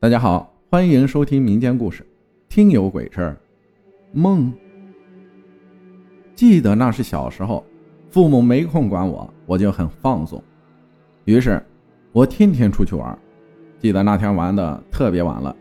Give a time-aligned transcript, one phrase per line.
[0.00, 2.02] 大家好，欢迎收听民间故事
[2.48, 3.30] 《听有鬼事儿》。
[4.12, 4.52] 梦，
[6.34, 7.64] 记得那是小时候，
[8.10, 10.42] 父母没空管我，我就很放纵，
[11.24, 11.64] 于是，
[12.12, 13.18] 我天天出去玩。
[13.78, 15.56] 记得那天玩的特别晚了，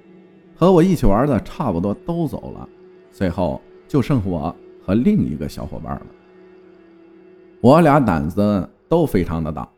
[0.56, 2.68] 和我一起玩的差不多都走了，
[3.12, 4.54] 最后就剩我
[4.84, 6.06] 和另一个小伙伴了。
[7.62, 9.70] 我俩胆子都非常的大。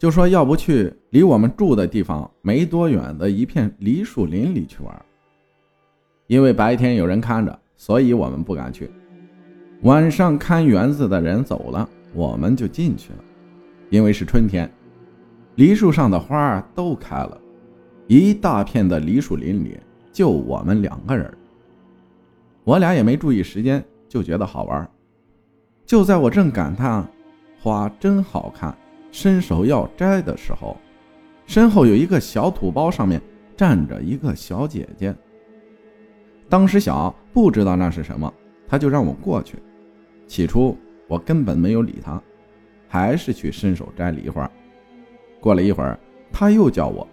[0.00, 5.04] 就说要不去离我们住的地方没多远的一片梨树林里去玩，
[6.26, 8.90] 因为白天有人看着，所以我们不敢去。
[9.82, 13.18] 晚上看园子的人走了，我们就进去了。
[13.90, 14.72] 因为是春天，
[15.56, 17.38] 梨树上的花都开了，
[18.06, 19.78] 一大片的梨树林里
[20.10, 21.30] 就我们两个人。
[22.64, 24.90] 我俩也没注意时间，就觉得好玩。
[25.84, 27.06] 就在我正感叹
[27.60, 28.74] 花真好看。
[29.12, 30.76] 伸手要摘的时候，
[31.46, 33.20] 身后有一个小土包，上面
[33.56, 35.14] 站着一个小姐姐。
[36.48, 38.32] 当时小不知道那是什么，
[38.68, 39.58] 他就让我过去。
[40.26, 40.76] 起初
[41.08, 42.22] 我根本没有理他，
[42.88, 44.48] 还是去伸手摘梨花。
[45.40, 45.98] 过了一会儿，
[46.32, 47.06] 他又叫我。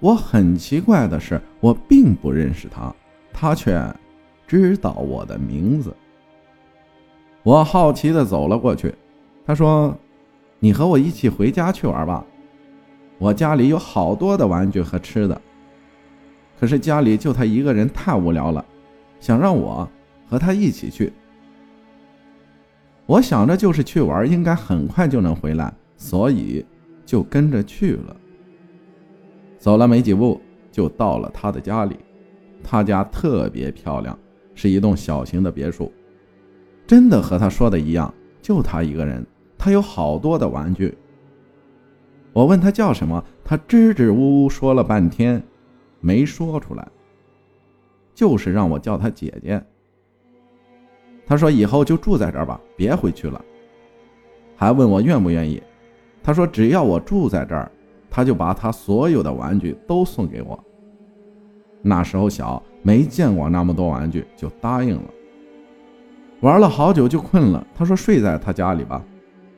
[0.00, 2.94] 我很奇怪的是，我并不认识他，
[3.32, 3.82] 他却
[4.46, 5.94] 知道我的名字。
[7.42, 8.94] 我好奇的走了过去，
[9.46, 9.96] 他说。
[10.58, 12.24] 你和我一起回家去玩吧，
[13.18, 15.40] 我家里有好多的玩具和吃的。
[16.58, 18.64] 可是家里就他一个人太无聊了，
[19.20, 19.88] 想让我
[20.26, 21.12] 和他一起去。
[23.04, 26.64] 我想着就是去玩，应该很快就能回来，所以
[27.04, 28.16] 就跟着去了。
[29.58, 30.40] 走了没几步，
[30.72, 31.96] 就到了他的家里。
[32.64, 34.18] 他家特别漂亮，
[34.54, 35.92] 是一栋小型的别墅，
[36.86, 38.12] 真的和他说的一样，
[38.42, 39.24] 就他一个人。
[39.66, 40.96] 他有好多的玩具。
[42.32, 45.42] 我问他叫什么，他支支吾吾说了半天，
[45.98, 46.86] 没说出来。
[48.14, 49.60] 就是让我叫他姐姐。
[51.26, 53.44] 他说以后就住在这儿吧，别回去了。
[54.54, 55.60] 还问我愿不愿意。
[56.22, 57.68] 他说只要我住在这儿，
[58.08, 60.56] 他就把他所有的玩具都送给我。
[61.82, 65.10] 那时候小，没见过那么多玩具，就答应了。
[66.42, 69.04] 玩了好久就困了，他说睡在他家里吧。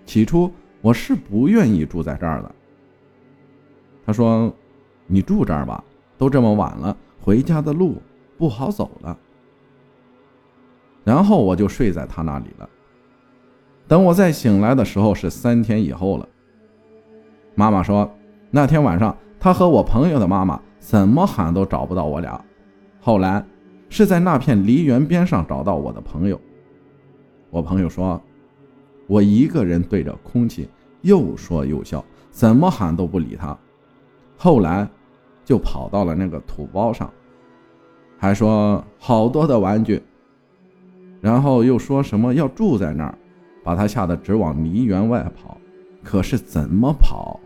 [0.09, 2.51] 起初我是不愿意住在这儿的。
[4.07, 4.51] 他说
[5.07, 5.85] ：“你住这儿吧，
[6.17, 8.01] 都这么晚了，回家的路
[8.39, 9.15] 不好走了。”
[11.05, 12.67] 然后我就睡在他那里了。
[13.87, 16.27] 等我再醒来的时候是三天以后了。
[17.55, 18.11] 妈妈说，
[18.51, 22.43] 那天晚上他和我朋友的妈妈怎么喊都找不到我俩。
[22.99, 23.45] 后来
[23.91, 26.41] 是在那片梨园边上找到我的朋友。
[27.51, 28.19] 我朋友说。
[29.09, 30.69] 我一个人对着空气
[31.01, 33.59] 又说又笑，怎么喊都不理他。
[34.37, 34.89] 后来
[35.45, 37.11] 就跑到了那个土包上，
[38.19, 40.01] 还说好多的玩具，
[41.21, 43.19] 然后又说什么要住在那儿，
[43.65, 45.57] 把他吓得直往梨园外跑。
[46.05, 47.41] 可是怎么跑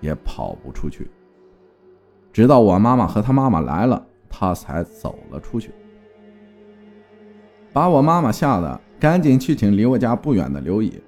[0.00, 1.08] 也跑不出去。
[2.32, 5.70] 直到我妈妈和他妈妈来了，他才走了出去，
[7.72, 8.80] 把我妈妈吓得。
[9.02, 11.02] 赶紧去请离我家不远的刘姨。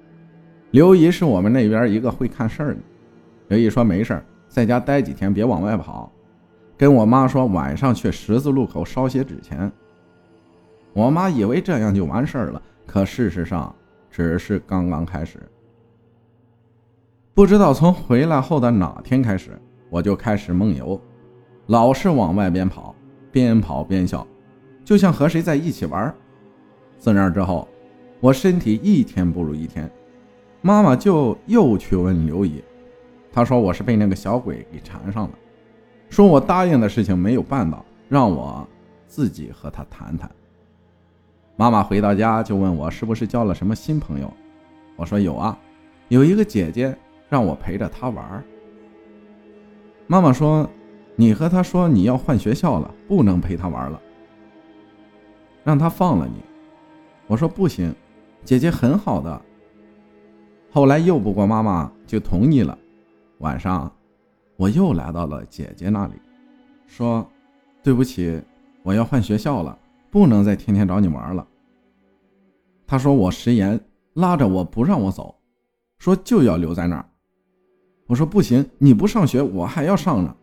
[0.71, 2.79] 刘姨是我们那边一个会看事儿的。
[3.47, 6.11] 刘姨说没事在家待几天，别往外跑。
[6.75, 9.71] 跟我妈说晚上去十字路口烧些纸钱。
[10.91, 13.73] 我妈以为这样就完事儿了，可事实上
[14.11, 15.39] 只是刚刚开始。
[17.33, 19.57] 不知道从回来后的哪天开始，
[19.89, 20.99] 我就开始梦游，
[21.67, 22.93] 老是往外边跑，
[23.31, 24.27] 边跑边笑，
[24.83, 26.13] 就像和谁在一起玩。
[26.97, 27.65] 自那之后。
[28.19, 29.89] 我身体一天不如一天，
[30.61, 32.63] 妈妈就又去问刘姨，
[33.31, 35.31] 她说我是被那个小鬼给缠上了，
[36.09, 38.67] 说我答应的事情没有办到，让我
[39.07, 40.29] 自己和他谈谈。
[41.55, 44.33] 妈妈回到家就问我是不是交了什么新朋友，
[44.95, 45.57] 我说有啊，
[46.07, 46.97] 有一个姐姐
[47.29, 48.43] 让我陪着她玩。
[50.07, 50.67] 妈妈说
[51.15, 54.01] 你和她说你要换学校了，不能陪她玩了，
[55.63, 56.41] 让她放了你。
[57.27, 57.93] 我说不行。
[58.45, 59.41] 姐姐很好的，
[60.71, 62.77] 后来拗不过妈妈就同意了。
[63.39, 63.91] 晚上，
[64.55, 66.13] 我又来到了姐姐那里，
[66.85, 67.27] 说
[67.81, 68.39] ：“对不起，
[68.83, 69.77] 我要换学校了，
[70.11, 71.45] 不能再天天找你玩了。”
[72.85, 73.79] 她说我食言，
[74.13, 75.35] 拉着我不让我走，
[75.97, 77.05] 说就要留在那儿。
[78.05, 80.35] 我说不行，你不上学，我还要上呢。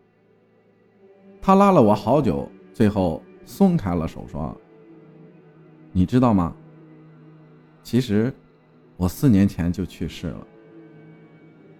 [1.41, 4.53] 她拉了我好久，最后松开了手，说
[5.93, 6.53] ：“你知道吗？”
[7.83, 8.33] 其实，
[8.97, 10.47] 我四年前就去世了。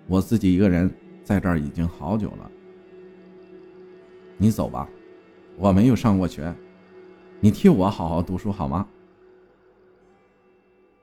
[0.06, 2.52] 我自己一个人在这儿已经好久了。
[4.38, 4.88] 你走吧，
[5.58, 6.54] 我没有上过学，
[7.40, 8.86] 你替我好好读书好吗？”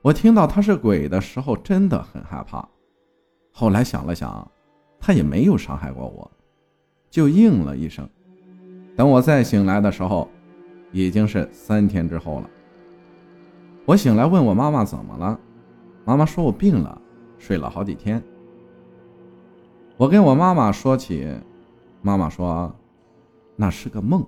[0.03, 2.69] 我听到他是鬼的时候，真的很害怕。
[3.53, 4.51] 后来想了想，
[4.99, 6.31] 他也没有伤害过我，
[7.11, 8.09] 就应了一声。
[8.97, 10.31] 等我再醒来的时候，
[10.93, 12.51] 已经是三天之后了。
[13.91, 15.37] 我醒来问我妈妈怎么了，
[16.05, 17.03] 妈妈说我病了，
[17.39, 18.23] 睡了好几天。
[19.97, 21.29] 我跟我妈妈说起，
[22.01, 22.73] 妈妈说
[23.57, 24.25] 那是个梦，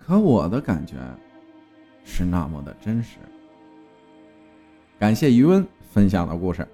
[0.00, 0.96] 可我的感觉
[2.02, 3.18] 是那么的真实。
[4.98, 6.66] 感谢余温分享的故事，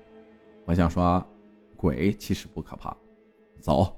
[0.64, 1.22] 我想说，
[1.76, 2.96] 鬼其实不可怕。
[3.60, 3.94] 走，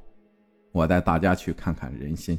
[0.73, 2.37] 我带大家去看看人心。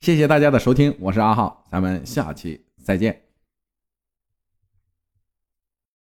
[0.00, 3.27] 谢谢大家的收听，我是阿浩，咱们下期再见。